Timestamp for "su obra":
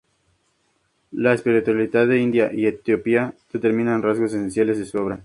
4.87-5.19